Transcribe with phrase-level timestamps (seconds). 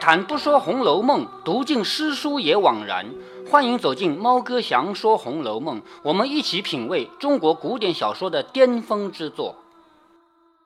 [0.00, 3.06] 谈不说《红楼梦》，读尽诗书也枉然。
[3.50, 9.56] 欢迎走进猫哥祥说《红楼梦》，我们一起品味中国古典小说的巅峰之作。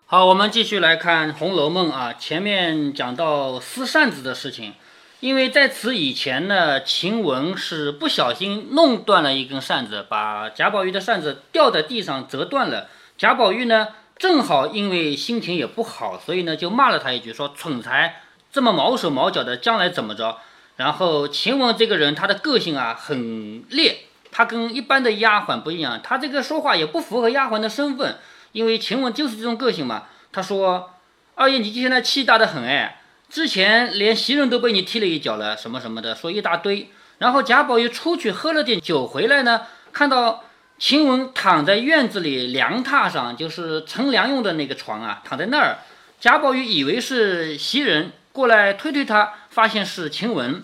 [0.05, 2.13] 好，我们继续来看《红楼梦》啊。
[2.13, 4.75] 前面讲到撕扇子的事情，
[5.21, 12.89] 因为在此以前呢，晴雯是不小心弄断了一根扇子，把贾宝玉的扇子掉在地上折断了。
[13.17, 18.22] 贾宝玉呢，正好因为心情也不好，所以呢就骂了他一句，说蠢材，
[18.53, 20.39] 这么毛手毛脚的，将来怎么着？
[20.77, 28.19] 然后晴雯这个人，她的个性啊很烈，她跟一般的丫鬟不一样，她这个说话也不符合丫鬟的身份，
[28.53, 30.05] 因为晴雯就是这种个性嘛。
[30.31, 30.91] 她说
[31.35, 36.91] ：“二爷，你现在气大的很哎，之前连袭人都被你踢了一脚了，什么什么的，说一大堆。
[37.19, 39.63] 然后贾宝玉出去喝了点酒回来呢，
[39.93, 40.45] 看到
[40.79, 45.79] 晴雯躺在院子里凉榻上，就是乘凉用的那个床啊，躺在那儿。
[46.21, 50.63] 贾宝玉以为是袭人过来推推他，发现是晴雯。”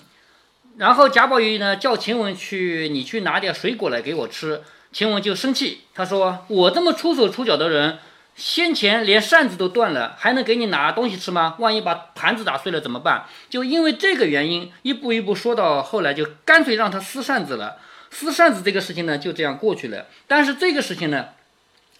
[0.78, 4.62] 然后贾宝玉呢叫晴雯去，你去拿点水果来给我吃。
[4.92, 7.98] 晴雯就生气，他说：“我这么出手出脚的人，
[8.36, 11.56] 先前连扇子都断了，还能给你拿东西吃吗？
[11.58, 17.76] 万一把盘子打碎了怎么办？”就因为这个原因，一步一步说到后来，就干脆让他撕扇子了。
[18.10, 20.06] 撕扇子这个事情呢，就这样过去了。
[20.26, 21.26] 但是这个事情呢，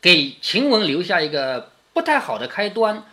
[0.00, 3.04] 给晴雯留下一个不太好的开端。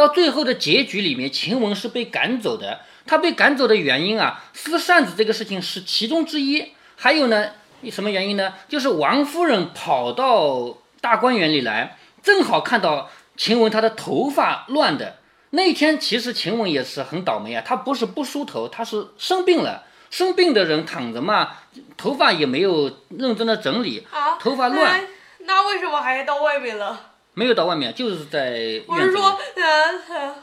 [0.00, 2.80] 到最后的结局里面，晴雯是被赶走的。
[3.06, 6.72] 他被赶走的原因啊，撕扇子这个事情是其中之一。
[6.96, 7.50] 还有呢，
[7.90, 8.54] 什么原因呢？
[8.66, 15.18] 就是王夫人跑到大观园里来，正好看到晴雯她的头发乱的。
[15.50, 19.84] 那天其实晴雯也是很倒霉啊，她不是不梳头，她是生病了。
[20.08, 21.56] 生病的人躺着嘛，
[21.98, 24.06] 头发也没有认真的整理，
[24.40, 25.06] 头发乱。
[25.40, 27.09] 那为什么还到外面了？
[27.34, 28.82] 没有到外面，就是在。
[28.86, 30.34] 我是说，呃。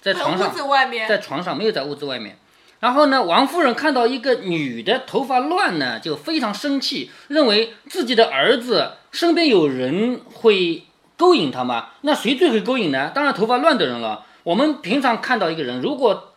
[0.00, 0.54] 在床上，
[1.08, 2.38] 在床上没有在屋子外面。
[2.78, 10.84] 然后呢，王夫人看到一个女的头发乱呢，就非常生气，认为自己的儿子身边有人会
[11.16, 11.88] 勾引他吗？
[12.02, 13.10] 那谁最会勾引呢？
[13.12, 14.24] 当然头发乱的人了。
[14.44, 16.34] 我们平常看到一个人，如果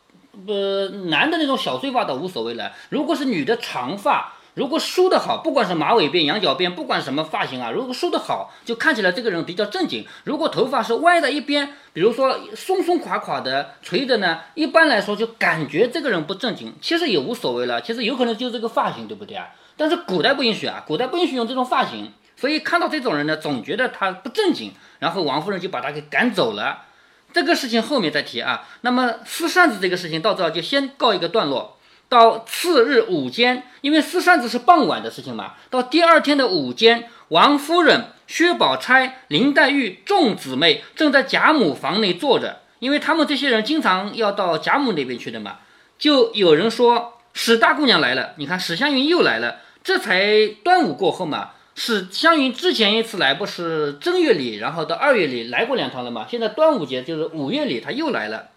[0.47, 4.33] 呃男的那种小碎发倒无所谓了，如果是女的长发。
[4.55, 10.05] 如果梳得好，不管是马尾辫、羊角辫，不管什么发型啊，如果梳得好，就看起来这个人比较正经。
[10.25, 16.73] 如果头发是歪在一边，比如说松松垮垮的、垂着呢，一般来说就感觉这个人不正经。
[16.81, 19.47] 其实也无所谓了，其实有可能就这个发型，对不对啊？
[19.77, 24.73] 但是古代不允许啊，古代不允许用这种发型，所以看到这种人呢，总觉得他不正经。
[24.99, 26.83] 然后王夫人就把他给赶走了。
[27.31, 28.67] 这个事情后面再提啊。
[28.81, 31.78] 那么撕扇子这个事情到这儿就先告一个段落。
[32.09, 35.53] 到次日午间，因为撕扇子是傍晚的事情嘛。
[35.69, 45.59] 到第二天的午间，王夫人、薛宝钗、林黛玉众姊妹正在贾母房内坐着，因为他们这些人经常要到贾母那边去的嘛。
[45.99, 49.57] 就有人说史大姑娘来了，你看史湘云又来了。
[49.83, 56.25] 这才端午过后嘛，史湘云之前一次来不是正月里，然后到二月里来过两趟了嘛。
[56.29, 58.47] 现在端午节就是五月里，她又来了。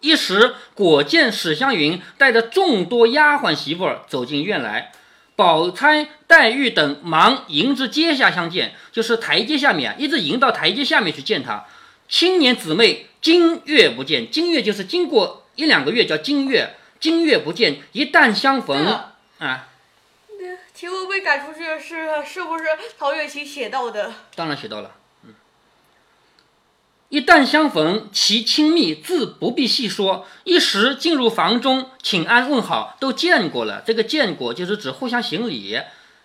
[0.00, 4.92] 一时果见史湘云带着众多丫鬟媳妇儿走进院来，
[5.34, 11.64] 宝钗、黛玉等忙迎至阶下相见，就是台阶下面啊，一直迎到台阶下面去见她。
[12.08, 18.86] 青年姊妹今月不见，今月就是经过一两个月叫今月，今月不见，一旦相逢
[19.38, 19.68] 啊。
[20.40, 22.64] 那晴雯被赶出去是是不是
[22.96, 24.12] 陶渊明写到的？
[24.36, 24.92] 当然写到了。
[27.10, 30.26] 一旦相逢，其亲密自不必细说。
[30.44, 33.82] 一时进入房中，请安问好，都见过了。
[33.86, 35.80] 这个见过就是指互相行礼。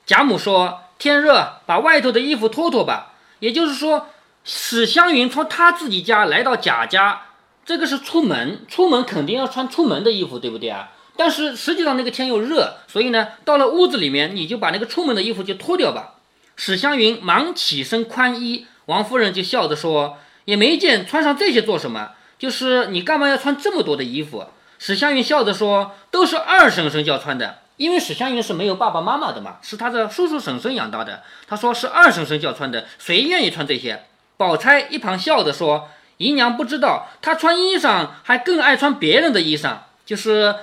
[0.06, 4.10] 贾母说：“天热，把外头的衣服脱脱吧。”也就是说，
[4.44, 7.28] 史湘云从他自己家来到贾家，
[7.66, 10.90] 这个是出门，出门肯定要穿出门的衣服，对不对啊？
[11.16, 16.16] 但是实际上那个天又热，所以呢，到了屋子里面，你就把那个出门的衣服就脱掉吧。
[16.58, 20.18] 史湘云忙起身宽衣，王夫人就笑着说。
[20.46, 24.46] 也没见穿上这些做什么，就是你干嘛要穿这么多的衣服？
[24.80, 31.24] 史湘云笑着说：“都是二婶婶叫穿的，因为史湘云是没有爸爸妈妈的嘛，是他的叔叔婶婶养大的。
[31.48, 34.04] 他说是二婶婶叫穿的，谁愿意穿这些？”
[34.36, 40.56] 宝钗一旁笑着说：“姨娘不知道，她穿衣裳还更爱穿别人的衣裳，就是。”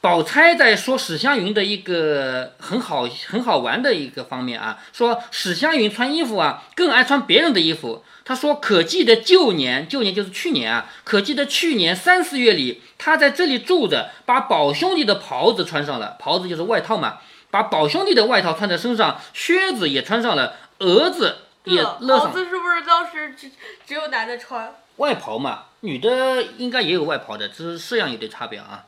[0.00, 8.04] 宝钗在说史湘云的一个很好很好玩的一个方面啊，说史湘云穿衣服啊更爱穿别人的衣服。
[8.24, 17.18] 他说可记得旧年，旧年就是去年啊，可记得去年三四月里，他在这里住着，把宝兄弟的袍子穿上了，袍子就是外套嘛，
[17.50, 23.50] 把宝兄弟的外套穿在身上，靴子也穿上了，蛾子也这勒上袍子是不是当时只
[23.86, 24.74] 只有男的穿？
[24.96, 28.84] 外袍嘛，女的应该也有外袍的，只是式样有点差别啊。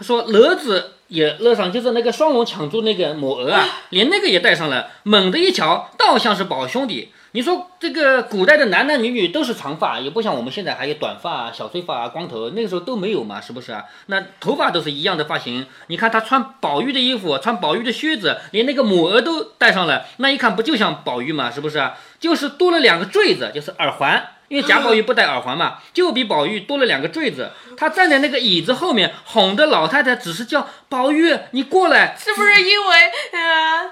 [0.00, 4.88] 他说蛾子也勒上，就是那个双龙抢住那个抹额啊，连那个也戴上了。
[5.02, 7.10] 猛地一瞧，倒像是宝兄弟。
[7.32, 13.84] 你说这个古代的男男女女都是长发，也不像我们现在还有短发啊、小碎发啊、光头，那个时候都没有嘛，是不是啊？
[14.06, 15.66] 那头发都是一样的发型。
[15.88, 21.98] 你看他穿宝玉的衣服，穿宝玉的靴子，连那个抹额都戴上了，那一看不就像宝玉嘛，是不是啊？
[22.18, 24.30] 就是多了两个坠子，就是耳环。
[24.50, 27.52] 因为贾宝玉不戴耳环嘛，就比宝玉多了两个坠子。
[27.76, 32.16] 他站在那个椅子后面，哄着老太太只是叫宝玉，你过来。
[32.18, 32.96] 是不是因为
[33.30, 33.90] 呃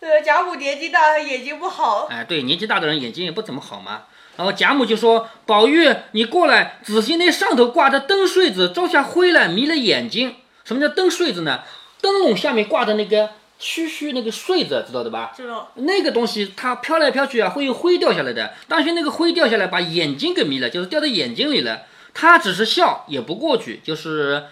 [0.00, 2.08] 呃贾母年纪大，眼睛不好？
[2.10, 4.04] 哎，对，年纪大的人眼睛也不怎么好嘛。
[4.38, 10.36] 然后贾母就说：“宝玉，你过来，仔细那上头挂着灯穗子照下灰来，迷了眼睛。
[10.64, 11.64] 什么叫灯穗子呢？
[12.00, 13.28] 灯笼下面挂的那个
[13.58, 15.32] 须须那个穗子，知道的吧？
[15.36, 15.72] 知道。
[15.74, 18.54] 那个东西它飘来飘去啊，会有灰掉下来的。
[18.68, 21.82] 当心那个灰掉下来，把眼睛给迷了，就是掉到眼睛里了。
[22.14, 24.44] 他只是笑也不过去，就是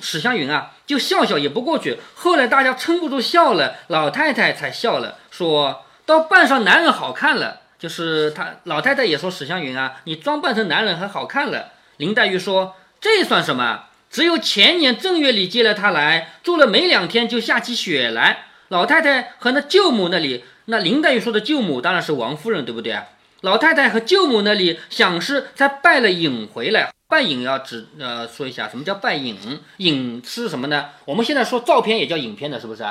[0.00, 1.98] 史湘云啊，就笑笑也不过去。
[2.14, 7.60] 后来大家撑不住笑了，老太太才笑了，说到扮上男人好看了。
[7.78, 11.72] 就是她老太太也说史湘云啊，你装扮成男人还好看了。
[11.98, 13.84] 林黛玉说这算什么？
[14.10, 18.46] 只有前年正月里接了他来，住了没两天就下起雪来。
[18.68, 23.04] 老太太和那舅母那里，那林黛玉说的舅母当然是王夫人，对不对啊？
[23.42, 29.60] 老太太和舅母那里想是才拜了影回来，拜影要指呃说一下什么叫拜影？
[29.76, 30.88] 影是什么呢？
[31.04, 32.82] 我们现在说照片也叫影片的，是不是？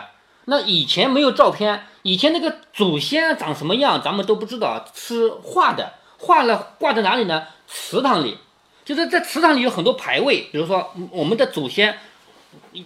[0.46, 7.48] 那以前没有照片，以前那个祖先长什么样，咱们都不知道，是画的，画了挂在哪里呢？
[7.68, 8.38] 祠堂里，
[8.86, 11.98] 就是在祠堂里有很多牌位，比如说我们的祖先。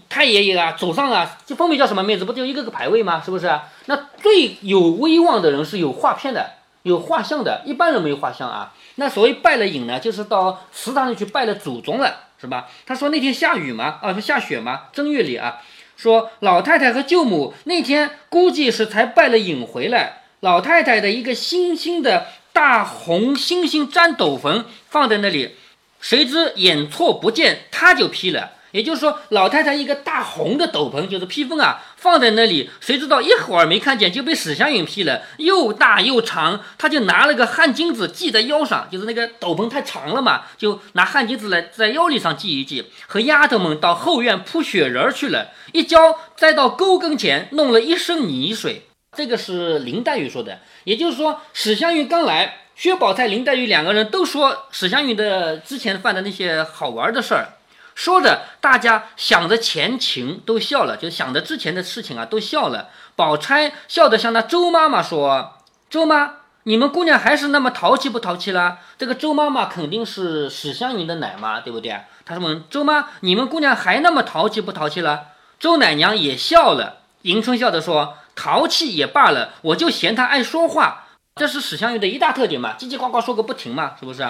[0.10, 2.26] 太爷爷啊，祖上啊，这分别叫什么名字？
[2.26, 3.22] 不就一个个牌位吗？
[3.24, 3.60] 是不是？
[3.86, 6.52] 那最有威望的人是有画片的，
[6.84, 8.74] 有画像的，一般人没有画像啊。
[8.96, 12.68] 那所谓拜了影呢，就是到祠堂里去拜了祖宗了，是吧？
[12.86, 15.62] 他说那天下雨嘛，啊，是下雪嘛，正月里啊，
[15.96, 25.56] 说老太太和舅母那天估计是才拜了影回来，老太太的一个星星的大红星星粘斗篷放在那里，
[26.02, 28.52] 谁知眼错不见，他就劈了。
[28.72, 48.84] 也就是说，老太太一个大红的斗篷，就是披风啊，放在那里，谁知道一会儿没看见就被史湘云披了，又大又长，她就拿了个汗巾子系在腰上，就是那个斗篷太长了嘛，就拿汗巾子来在腰里上系一系，和丫头们到后院铺雪人去了，一跤栽到沟跟前，弄了一身泥水。
[49.16, 57.54] 这个是林黛玉说的，也就是说，史湘云刚来，薛宝钗、林黛玉两个人都说史湘云的之前犯的那些好玩的事儿。
[57.98, 62.90] 说着，大家想着前情都笑了，就想着之前的事情啊，都笑了。
[63.16, 65.56] 宝钗笑得向那周妈妈说
[65.90, 72.00] ：“周妈，你们姑娘还是那么淘气不淘气啦？”这个周妈妈肯定是史湘云的奶妈，对不对？
[72.24, 75.30] 她问周妈：“你们姑娘还那么淘气不淘气了？”
[75.60, 76.98] 周奶娘也笑了。
[77.24, 84.22] 迎春笑着说：“淘气也罢了，我就嫌她爱说话，这是史湘云的一大特点嘛，叽叽呱呱说个不停嘛，是不是？”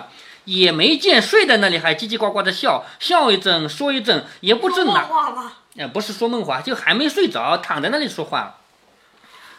[0.47, 5.05] 也没见睡在那里还叽叽呱呱的笑，笑一阵说一阵，也不知哪，
[5.77, 8.55] 哎，不是说梦话，就还没睡着，躺在那里说话。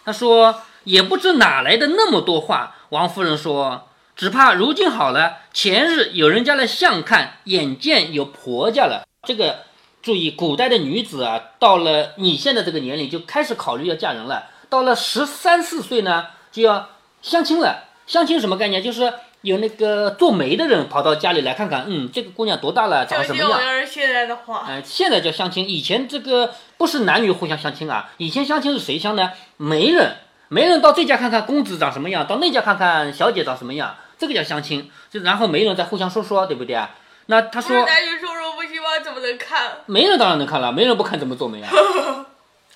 [0.07, 2.75] 他说也不知哪来的那么多话。
[2.89, 9.07] 王夫人说，只怕如今好了，前日有人家来相看，眼见有婆家了。
[9.25, 9.65] 这个
[10.01, 14.47] 注意，古代的女子啊，到了你现在这个年龄，就开始考虑要嫁人了。
[14.71, 16.89] 到了十三四岁呢，就要
[17.21, 17.85] 相亲了。
[18.07, 18.83] 相亲什么概念？
[18.83, 19.13] 就是。
[19.43, 23.51] 有那个做媒的人跑到家里来看看，嗯，这个姑娘多大了，长什么样？
[23.51, 29.31] 要是现在的话，嗯，现在叫相亲，以前这个不是男女互相相亲啊，以前相亲是谁相呢？
[29.57, 30.17] 媒人，
[30.49, 34.91] 媒人到这家看看公子长什么样，到那家看看小姐长什么样，这个叫相亲。
[35.11, 36.91] 就然后媒人再互相说说，对不对啊？
[37.27, 38.99] 那他说男女授受不亲吗？
[39.05, 39.79] 怎么能看？
[39.87, 41.71] 媒人当然能看了，媒人不看怎么做媒啊？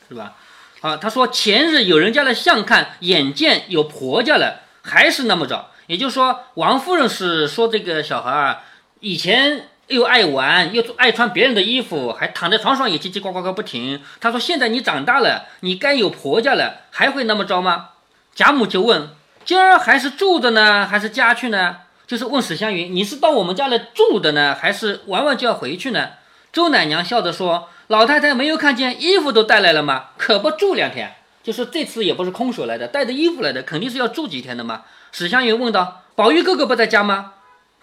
[0.08, 0.34] 是吧？
[0.82, 5.70] 啊，他说前日有人家的相看，眼见有婆家了，还是那么着。
[5.92, 8.60] 也就是说，王夫人是说这个小孩儿
[9.00, 14.00] 以前又爱玩，又爱穿别人的衣服，还躺在床上也叽叽呱呱个不停。
[14.18, 17.90] 她说：“现在你长大了，你该有婆家了，还会那么着吗？”
[18.34, 19.10] 贾母就问
[19.44, 21.76] ：“今儿还是住的呢，还是家去呢？”
[22.08, 26.12] 就是问史湘云：“你是到我们家来住的呢，还是玩完就要回去呢？”
[26.50, 30.06] 周奶娘笑着说：“老太太没有看见衣服都带来了吗？
[30.16, 31.16] 可不住两天。
[31.42, 37.34] 就是这次也不是空手来的，带着衣服来的，肯定是要住几天的嘛。”史湘云问道：“宝玉哥哥不在家吗？”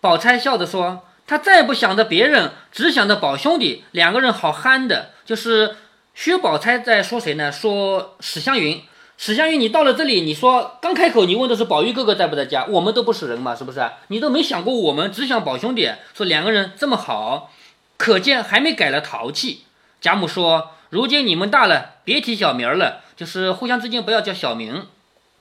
[0.02, 5.76] 宝钗笑着说：“他再不想着别人，只想着宝兄弟，两个人好憨的。”就是
[6.16, 7.52] 薛宝钗在说谁呢？
[7.52, 8.82] 说史湘云。
[9.18, 12.66] 史湘云，你到了这里，你说刚开口，你问的是宝玉哥哥在不在家？
[12.66, 13.86] 我们都不是人嘛，是不是？
[14.08, 15.92] 你都没想过我们，只想宝兄弟。
[16.16, 17.52] 说两个人这么好，
[17.98, 19.66] 可见还没改了淘气。
[20.00, 24.88] 贾母说：“如今你们大了，别提小名了，就是互相之间不要叫小名。”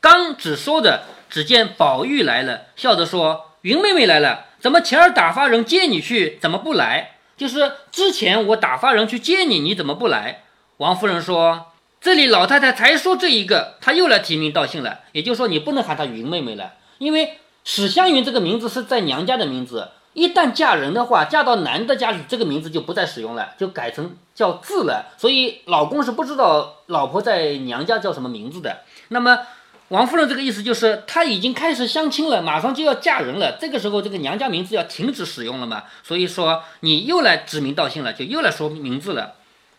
[0.03, 7.17] 刚只说着，只见宝玉来了，笑着说：“云妹妹来了，怎么前儿打发人接你去，怎么不来？
[7.37, 10.43] 就是之前我打发人去接你，你怎么不来？”
[10.79, 11.67] 王夫人说。
[12.01, 15.01] 这里老太太才说这一个，她又来提名道姓了。
[15.11, 25.07] 也就是说，你不能喊她云妹妹了，因为史湘云这个名字是在娘家的名字，一旦嫁人的话，嫁到男的家去，这个名字就不再使用了，就改成叫字了。
[25.19, 28.83] 所以老公是不知道老婆在娘家叫什么名字的。
[29.09, 29.41] 那么
[29.89, 35.85] 王夫人这个意思就是，她已经开始相亲了，马上就要嫁人了，这个时候这个娘家名字要停止使用了嘛？
[36.03, 39.35] 所以说你又来指名道姓了，就又来说名字了。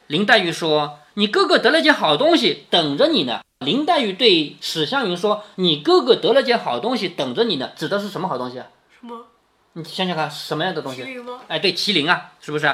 [0.07, 0.99] 林黛玉说。
[1.15, 3.41] 你哥哥得了件好东西，等着你呢。
[3.65, 8.67] 林黛玉对史湘云说：“你哥哥得了件好东西，等着你呢。”指的是什么好东西啊？
[8.97, 9.25] 什么？
[9.73, 11.01] 你想想看，什么样的东西？
[11.01, 11.41] 麒麟吗？
[11.49, 12.73] 哎，对，麒麟啊，是不是？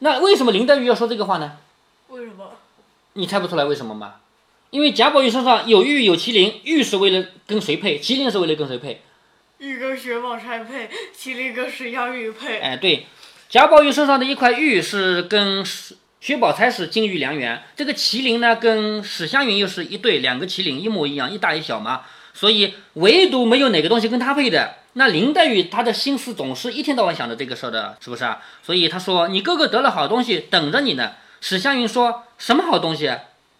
[0.00, 1.52] 那为什么林黛玉要说这个话呢？
[2.08, 2.50] 为什么？
[3.12, 4.14] 你猜不出来为什么吗？
[4.76, 7.98] 因为贾宝玉身上有玉有麒麟，玉是为了跟谁配？
[7.98, 9.00] 麒麟是为了跟谁配？
[9.56, 12.58] 玉跟薛宝钗配，麒麟跟史湘云配。
[12.58, 13.06] 哎，对，
[13.48, 15.96] 贾宝玉身上的一块玉是跟史。
[16.20, 22.02] 薛宝钗是金玉良缘，这个麒麟呢，跟史湘云又是一对，两个麒麟一模一样，一大一小嘛，
[22.34, 24.74] 所以唯独没有哪个东西跟他配的。
[24.92, 28.42] 那林黛玉她的心思总是一天到晚想着这个事儿的，是不是啊？
[28.62, 31.12] 所以她说你哥哥得了好东西，等着你呢。
[31.40, 33.10] 史湘云说什么好东西？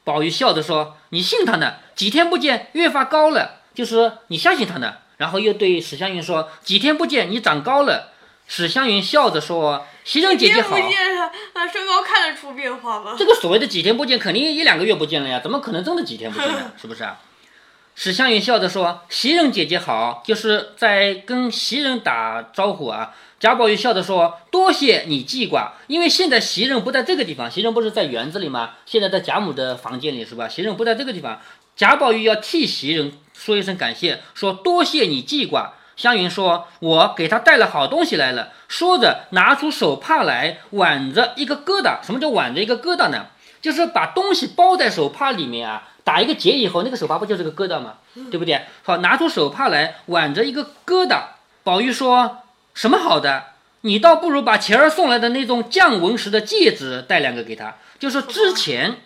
[0.07, 1.75] 宝玉笑着说你信他呢？
[1.97, 4.99] 几天不见，越发高了，就是你相信他呢。
[5.17, 8.13] 然后又对史湘云说几天不见，你长高了。
[8.47, 9.85] 史湘云笑着说。
[10.05, 13.17] 袭人姐姐好，啊，身高看得出变化吗？
[13.19, 16.71] 这个所谓的几天不见，肯定一两个月不见了呀，怎么可能真的几天不见呢？
[16.81, 17.19] 是不是啊？
[17.97, 23.13] 史湘云笑着说：“袭人姐姐好，就是在跟袭人打招呼啊。”
[23.47, 28.71] 贾宝玉笑着说：“多谢你记挂，因为现在袭人不在这个地方，袭人不是在园子里吗？
[28.87, 30.49] 现在在贾母的房间里是吧？
[30.49, 31.41] 袭人不在这个地方，
[31.77, 42.05] 贾宝玉要替袭人说一声感谢，说多谢你记挂。”湘云说：“我给他带了好东西来了。”说着，拿出手帕来挽着一个疙瘩。
[42.05, 43.27] 什么叫挽着一个疙瘩呢？
[43.63, 47.99] 就是把东西包在手帕里面啊，打一个结以后，那个手帕不就是个疙瘩吗？
[48.29, 48.61] 对不对？
[48.83, 51.21] 好，拿出手帕来挽着一个疙瘩。
[51.63, 52.39] 宝玉说
[52.77, 53.45] ：“什么好的？
[53.81, 58.99] 你倒不如把前儿送来的那种降文石的戒指带两个给他，就是之前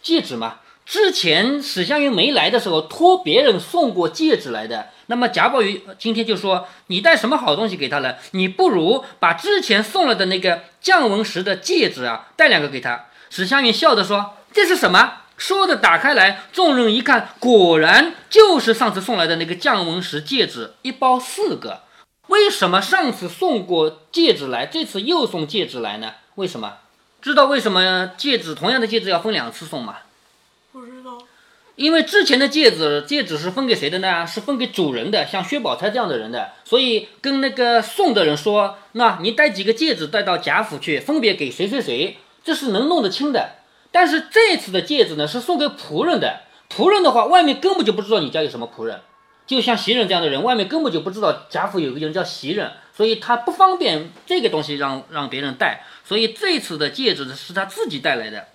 [0.00, 0.60] 戒指嘛。
[0.86, 8.18] 之前史湘云没来的时候，托别人送过戒指来的。”那么贾宝玉今天就说：“你带什么好东西给他了？
[8.30, 21.82] 你不如把之前送了的那个降文石的戒指啊，带两个给他。”史湘云笑着说：“这是什么？”说着打开来，众人一看，果然就是上次送来的那个降文石戒指，一包四个。
[22.28, 26.14] 为什么上次送过戒指来，这次又送戒指来呢？
[26.36, 26.78] 为什么？
[27.20, 29.96] 知道为什么戒指同样的戒指要分两次送吗？
[30.72, 31.18] 不知道。
[31.74, 34.26] 因为之前的戒指，戒指是分给谁的呢？
[34.26, 36.52] 是分给主人的，像薛宝钗这样的人的。
[36.64, 43.52] 所以跟那个送的人说：“那你带几个戒指带到贾府去，分别给谁谁谁，这是能弄得清的。”
[43.90, 46.40] 但是这次的戒指呢，是送给仆人的。
[46.68, 49.00] 仆人的话，外面根本就不知道你家有什么仆人，
[49.48, 55.84] 就像袭人这样的人，外面根本就不知道贾府有个人叫袭人，所以他不方便这个东西让让别人带。
[56.04, 58.48] 所以这次的戒指，是他自己带来的。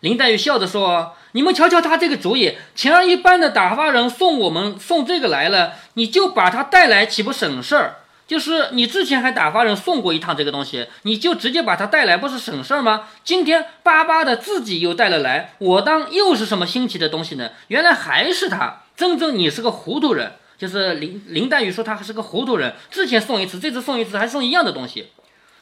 [0.00, 7.96] 林黛玉笑着说：“你们瞧瞧他这个主意，前儿一般的打发人送我们送这个来了，你就把他带来，岂不省事儿？
[8.26, 13.08] 就是你之前还打发人送过一趟这个东西，你就直接把他带来，不是省事儿吗？
[13.24, 17.50] 今天巴巴的自己又带了来，我当又是什么新奇的东西呢？
[17.68, 20.34] 原来还是他，真正你是个糊涂人。
[20.58, 25.06] 就是林林黛玉说他还是个糊涂人，之前送一次，这次送一次，还送一样的东西。”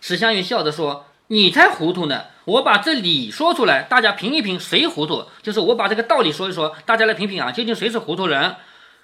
[0.03, 1.05] 史湘云笑着说。
[1.31, 2.25] 你才糊涂呢！
[2.47, 5.27] 我把这理说出来，大家评一评谁糊涂。
[5.43, 8.57] 就是我把这个道理说一说，大家来评评啊，究竟谁是糊涂人？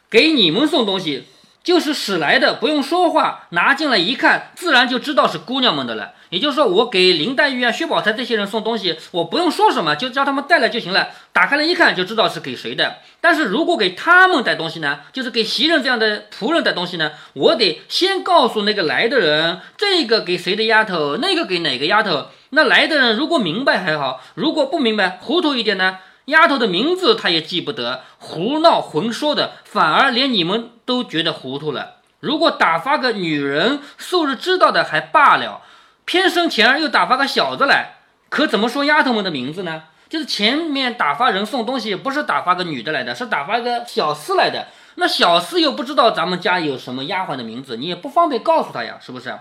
[0.09, 1.25] 给你们送东西。
[1.65, 6.13] 就是使来的，不用说话，拿进来一看，自然就知道是姑娘们的了。
[6.29, 11.09] 也就是说，我给林黛玉啊、薛宝钗这些人送东西，我不用说什么，就叫他们带来就行了。
[11.33, 12.97] 打开来一看，就知道是给谁的。
[13.21, 22.27] 但是如果给他们带东西呢，就是给袭人这样的仆人带东西呢，我得先告诉那个来的人，这个给谁的丫头，那个给哪个丫头。
[22.51, 25.99] 那来的人如果明白还好，如果不明白，糊涂一点呢？
[26.27, 31.97] 丫头的名字他也记不得，胡闹混说的，反而连你们都觉得糊涂了。
[32.21, 35.61] 如果打发个女人，素日知道的还罢了，
[36.05, 37.97] 偏生前儿又打发个小子来，
[38.31, 39.83] 可怎么说丫头们的名字呢？
[40.09, 44.69] 就是前面打发人送东西，不是打发个女的来的，是打发个小厮来的。
[44.95, 49.37] 那小厮又不知道咱们家有什么丫鬟的名字，你也不方便告诉他呀，是不是？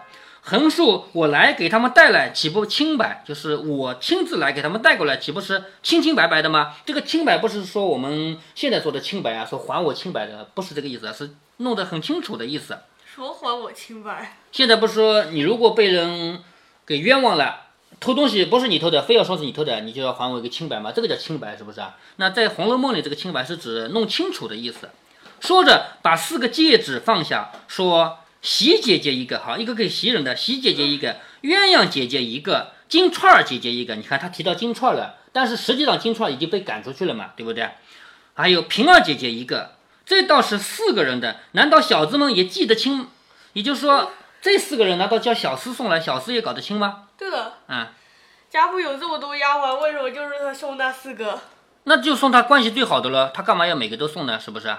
[0.45, 3.23] 横竖我来给他们带来，岂不清白？
[3.25, 6.75] 就是我亲自来给他们带过来，岂不是清清白白的吗？
[6.85, 12.77] 这个清白不是说我们现在说的清白啊，说还我清白的，不是这个意思，是弄得很清楚的意思。
[13.05, 14.37] 说还我清白？
[14.51, 16.41] 现在不是说你如果被人
[16.85, 17.61] 给冤枉了。
[17.99, 20.91] 偷东西不是你偷的，非要说是你偷的，你就要还我一个清白吗？
[20.91, 21.95] 这个叫清白，是不是啊？
[22.17, 24.89] 那在《红楼梦》里，这个清白是指弄清楚的意思。
[25.39, 33.95] 说着，把四个戒指放下，说：“喜姐姐一个，好，一个给袭人的；喜姐姐一个，鸳鸯姐姐一个，金钏儿姐姐一个。
[33.95, 37.67] 你看他提到金钏儿了，但是实际上金钏儿已经被赶出去了嘛，对不对？
[38.35, 39.71] 还有平儿姐姐一个，
[40.05, 41.37] 这倒是四个人的。
[41.53, 43.07] 难道小子们也记得清？
[43.53, 44.11] 也就是说。”
[44.43, 47.03] 这四个人难道叫小厮送来，小厮也搞得清吗？
[47.17, 47.53] 对的。
[47.69, 47.87] 嗯，
[48.49, 51.39] 贾府有这么多丫鬟，为什么就是他送那四个？
[51.85, 54.37] 那就送他关系最好的了，他干嘛要每个都送呢？
[54.37, 54.75] 是不是？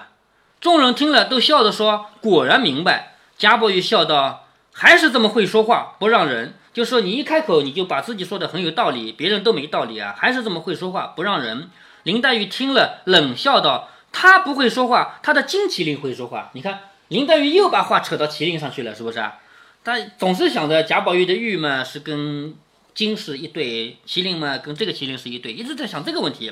[0.61, 6.53] 众人听了都笑着说：“果然明白。”贾宝玉笑道：“还是这么会说话，不让人。
[6.73, 11.69] 就说你一开口，你就把自己说的很有道理，别人都没道理啊，还是这么会说话，不让人。”
[12.03, 16.51] 林黛玉听了冷笑道：“他不会说话，他的金麒麟会说话。
[16.53, 19.39] 你看，林黛玉又把话扯到麒麟上去了，是不是？”啊？
[19.83, 22.55] 她总是想着贾宝玉的玉嘛是跟
[22.95, 26.51] 金是一对，麒麟嘛跟这个麒麟是一对，一直在想这个问题，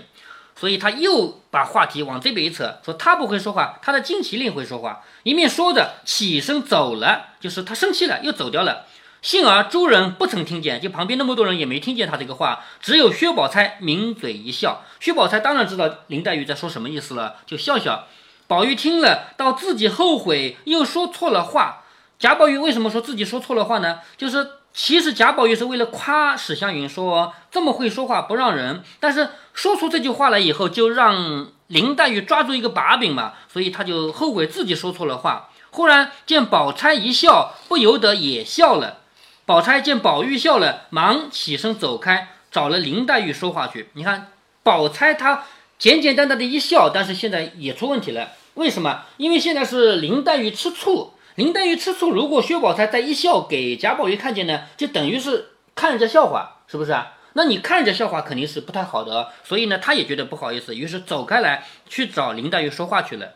[0.55, 5.01] 所以他又把话题往这边一扯，说他不会说话，他的金麒麟会说话。
[5.23, 8.85] 一面说着起身走了，就是他生气了又走掉了。
[9.21, 14.83] 幸而诸人不曾听见，就旁边那么多人也没听见他这个话，只有薛宝钗抿嘴一笑。
[14.99, 18.07] 薛宝钗当然知道林黛玉在说什么意思了，就笑笑。
[18.47, 21.83] 宝玉听了，到自己后悔，又说错了话。
[22.19, 23.99] 贾宝玉为什么说自己说错了话呢？
[24.17, 35.49] 就是其实贾宝玉是为了夸史湘云，说这么会说话不让人，但是说出这句话来以后，就让林黛玉抓住一个把柄嘛，所以他就后悔自己说错了话。
[35.69, 39.01] 忽然见宝钗一笑，不由得也笑了。
[39.45, 43.89] 宝钗见宝玉笑了，忙起身走开，找了林黛玉说话去。
[43.93, 44.31] 你看
[44.63, 45.43] 宝钗她
[45.77, 48.29] 简简单单的一笑，但是现在也出问题了。
[48.55, 49.03] 为什么？
[49.17, 51.13] 因为现在是林黛玉吃醋。
[51.35, 57.13] 林黛玉吃醋，如果薛宝钗再一笑给贾宝玉看见呢，就等于是看人家笑话，是不是啊？
[57.33, 63.33] 那你看人家笑话肯定是不太好的，所以呢，他也觉得不好意思，于是走开来去找林黛玉说话去了。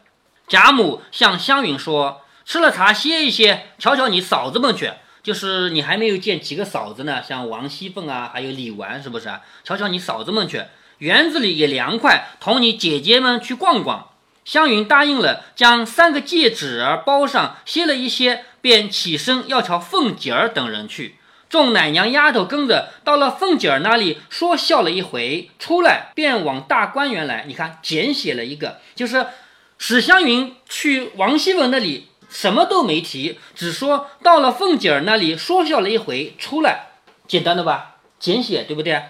[0.47, 4.91] 贾母向湘云说：“吃了茶歇一歇，瞧瞧你嫂子们去，
[5.23, 9.41] 就是你还没有见几个嫂子呢，像王熙凤啊，还有李纨，是不是啊？
[9.63, 10.63] 瞧瞧你嫂子们去，
[10.99, 14.09] 园子里也凉快，同你姐姐们去逛逛。”
[14.47, 21.17] 湘云答应了，将三个戒指儿包上，歇了一歇，便起身要朝凤姐儿等人去。
[21.49, 27.43] 众奶娘丫头跟着到了凤姐儿那里，说笑了一回，出来便往大观园来。
[27.45, 29.27] 你看，简写了一个，就是
[29.77, 36.87] 史湘云去王熙凤那里，什么都没提，只说到了凤姐儿那里，说笑了一回，出来，
[37.27, 37.97] 简单的吧？
[38.17, 39.03] 简写对不对？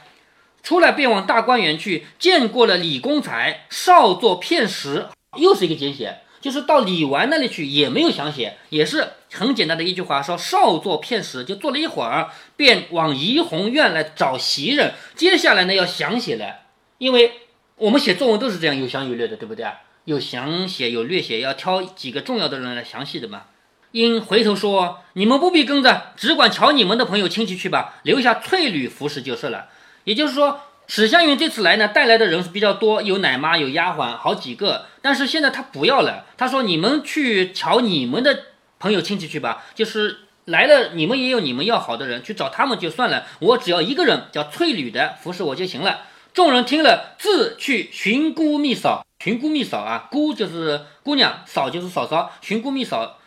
[0.63, 5.05] 出来便往大观园去，见过了李公才，稍作片时。
[5.37, 14.93] 又是一个简写，就是到李纨那里去也没有详写，也是很简单的一句话，说稍作片时，就坐了一会儿，便往怡红院来找袭人。
[15.15, 16.61] 接下来呢要详写了，
[16.97, 17.31] 因为
[17.77, 19.65] 我们写作文都是这样有详有略的，对不对？
[20.05, 23.43] 有详写有略写，要挑几个重要的人来详细的嘛。
[23.91, 29.69] 因回头说，你们不必跟着，只管瞧你们的朋友亲戚去吧，留下翠缕服侍就是了。
[30.03, 30.61] 也就是说。
[30.87, 34.85] 史湘云这次来呢，带来的人是比较多，有奶妈，有丫鬟，好几个。
[35.01, 38.43] 但是现在他不要了，他说：“你们去瞧你们的
[38.79, 43.25] 朋友亲戚去吧，就是来了，你们也有你们要好的人，去找他们就算了。
[43.39, 53.17] 我只要一个人，叫翠缕的服侍我就行了。”众人听了，自去寻姑觅嫂，寻姑觅嫂啊，姑就是姑娘，嫂就是嫂嫂，寻姑觅嫂，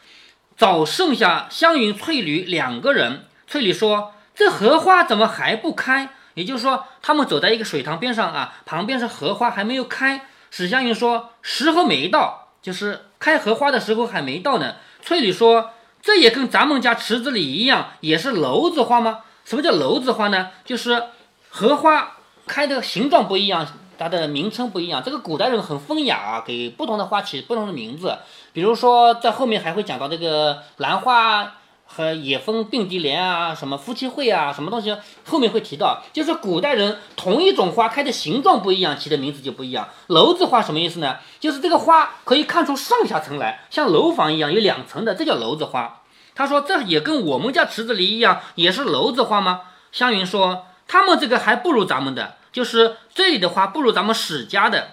[0.56, 3.26] 找剩下湘云、翠缕两个人。
[3.46, 10.26] 翠缕说：“这荷花怎么还不开？”也就是说，他们走在一个水塘边上啊，旁边是荷花还没有开。
[10.50, 15.70] 史湘云说：“时候没到，就是开荷花的时候还没到呢。”翠缕说
[16.02, 19.20] ：“这也跟咱们家池子里一样，也是篓子花吗？
[19.44, 20.50] 什么叫篓子花呢？
[20.64, 21.04] 就是
[21.50, 22.16] 荷花
[22.46, 23.66] 开的形状不一样，
[23.98, 25.02] 它的名称不一样。
[25.04, 28.18] 这个古代人很风雅啊，给不同的花起不同的名字。
[28.52, 31.54] 比如说，在后面还会讲到这个兰花。”
[31.92, 39.88] 和野蜂并蒂莲啊，什么夫妻会啊，什么东西后面会提到，就是古代人同一种花开的形状不一样，起的名字就不一样。
[40.06, 41.16] 楼子花什么意思呢？
[41.40, 46.02] 就是这个花可以看出上下层来，像楼房一样有两层的，这叫楼子花。
[46.34, 49.62] 他说这也跟我们家池子里一样，也是楼子花吗？
[49.90, 54.92] 湘云说他们这个还不如咱们的，就是这里的花不如咱们史家的。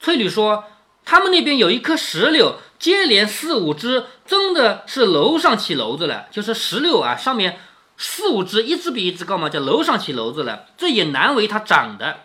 [0.00, 0.64] 翠缕说，
[1.04, 6.26] 他们那边有一棵石榴，接连四五只，真的是楼上起楼子了。
[6.32, 7.60] 就是石榴啊，上面
[7.96, 10.64] 四五只，一只比一只高嘛，叫楼上起楼子了。
[10.76, 12.20] 这也难为它长的。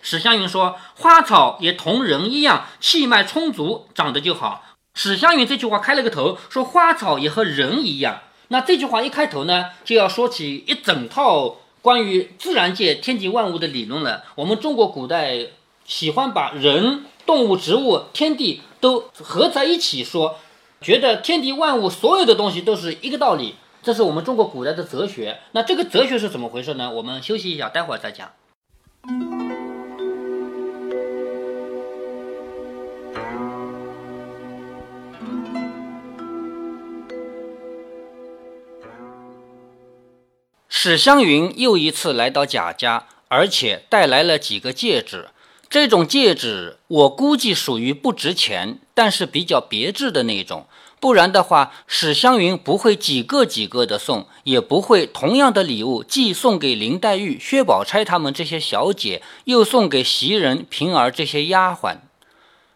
[0.00, 4.62] 史湘云说，花草也同人一样，气脉充足，长得就好。
[4.94, 8.20] 史湘云这句话开了个头，说花草也和人一样。
[8.48, 14.22] 那这句话一开头呢，就要说起一整套关于自然界天地万物的理论了。
[14.34, 15.48] 我们中国古代。
[15.88, 20.38] 喜欢把人、动物、植物、天地都合在一起说，
[20.80, 25.38] 觉得天地万物所有的东西都是一个道理，这是我们中国古代的哲学。
[25.52, 26.90] 那这个哲学是怎么回事呢？
[26.90, 28.30] 我们休息一下，待会儿再讲。
[40.68, 45.28] 史湘云又一次来到贾家，而且带来了几个戒指。
[45.70, 50.66] 这种戒指，我估计属于不值钱，但是比较别致的那种。
[51.00, 61.98] 不然的话，史湘云不会几个几个的送，也不会同样的礼物既送给林黛玉、薛宝钗他们这些小姐，又送给袭人、平儿这些丫鬟。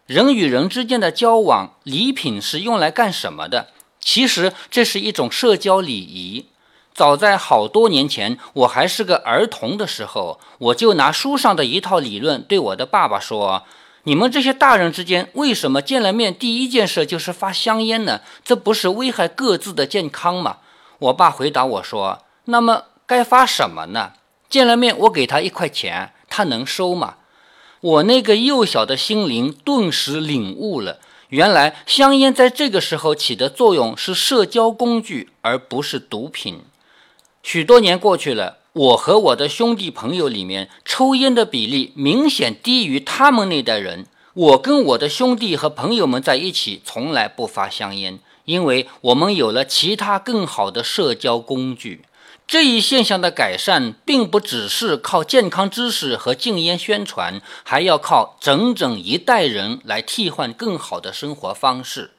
[0.05, 3.69] 人与人之间的交往，礼品是用来干什么的？
[3.99, 6.45] 其实这是一种社交礼仪。
[6.93, 13.63] 早在好多年前，我还是个儿童的时候，我就拿书上的一套理论对我的爸爸说
[14.05, 18.21] ：“你们这些大人之间，为什么见了面第一件事就是发香烟呢？
[18.43, 20.57] 这不是危害各自的健康吗？”
[20.99, 24.13] 我爸回答我说：“那么该发什么呢？
[24.47, 27.15] 见了面我给他一块钱，他能收吗？”
[27.81, 36.61] 我那个幼小的心灵顿时领悟了，原来香烟在这个时候起的作用是社交工具，而不是毒品。
[37.43, 44.07] 许多年过去了，我和我的兄弟朋友里面抽烟的比例明显低于他们那代人。
[44.33, 52.05] 我跟我的兄弟和朋友们在一起，从来不发香烟，因为我们有了其他更好的社交工具。
[52.47, 62.12] 这一现象的改善，并不只是靠健康知识和禁烟宣传，还要靠整整一代人来替换更好的生活方式。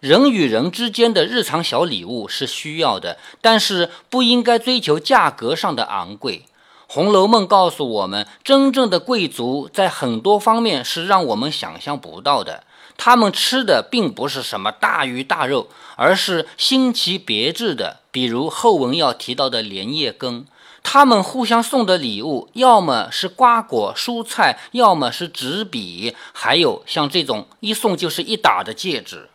[0.00, 6.38] 人与人之间的日常小礼物是需要的，但是不应该追求价格上的昂贵。
[6.86, 12.64] 《红楼梦》告诉我们，真正的贵族在很多方面是让我们想象不到的。
[12.96, 20.46] 他们吃的并不是什么大鱼大肉，而是新奇别致的，比如后文要提到的莲叶羹。
[20.82, 29.29] 他们互相送的礼物，要么是瓜果蔬菜，要么是纸笔，还有像这种一送就是一打的戒指。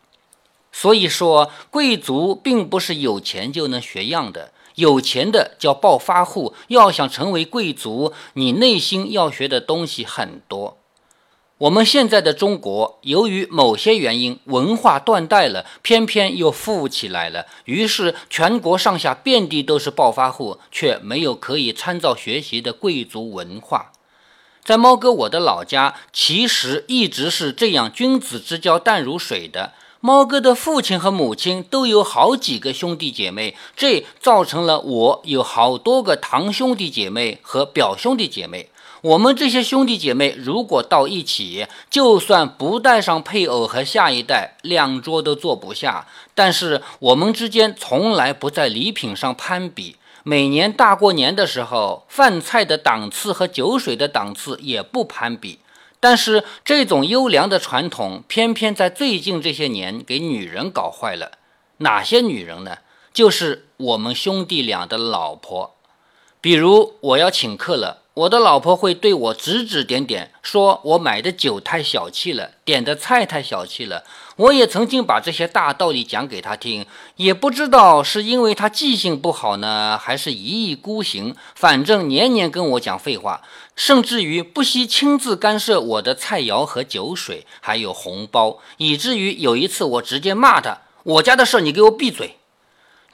[0.77, 6.53] 所以说，贵族并不是有钱就能学样的，有钱的叫暴发户。
[6.67, 10.77] 要想成为贵族，你内心要学的东西很多。
[11.59, 23.93] 我们现在的中国，由于某些原因，文化断代了，偏偏又富起来了，于是全国上下遍地都是暴发户，却没有可以参照学习的贵族文化。
[24.61, 29.71] 在猫哥我的老家，其实一直是这样，君子之交淡如水的。
[30.05, 38.69] 猫哥的父亲和母亲都有好几个兄弟姐妹，这造成了我有好多个堂兄弟姐妹和表兄弟姐妹。
[39.01, 46.05] 我们这些兄弟姐妹如果到一起，就算不带上配偶和下一代，两桌都坐不下。
[46.35, 55.57] 但是我们之间从来不在礼品上攀比，每年大过年的时候，饭菜的档次和酒水的档次也不攀比。
[55.99, 61.31] 但是这种优良的传统，偏偏在最近这些年给女人搞坏了。
[61.77, 62.77] 哪些女人呢？
[63.13, 65.75] 就是我们兄弟俩的老婆。
[66.39, 68.03] 比如我要请客了。
[68.15, 74.05] 我的老婆会对我指指点点，说我买的酒太小气了，点的菜太小气了。
[74.37, 76.85] 我也曾经把这些大道理讲给她听，
[77.17, 83.41] 也不知道是因为她记性不好呢，还是一意孤行，反正年年跟我讲废话，
[83.75, 92.37] 甚至于不惜亲自干涉我的菜肴和酒水，还有红包，以至于有一次我直接骂她：“我家的事你给我闭嘴。”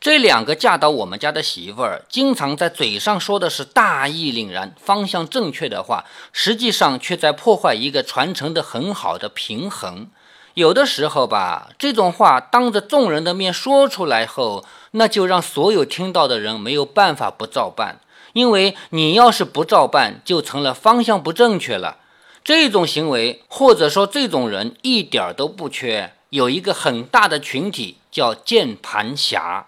[0.02, 10.10] 这两个嫁到我们家的媳妇儿，经常在嘴上说的是大义凛然、方向正确的话，实际上却在破坏一个传承的很好的平衡。
[10.56, 18.00] 有的时候吧，这种话当着众人的面说出来后，那就让所有听到的人没有办法不照办，
[18.34, 21.98] 因为你要是不照办，就成了方向不正确了。
[22.44, 29.68] 这种行为，或者说这种人，一点都不缺，有一个很大的群体叫键盘侠。